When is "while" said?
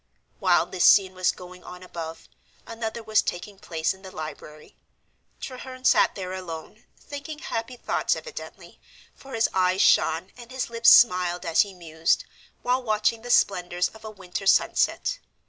0.39-0.65, 12.63-12.81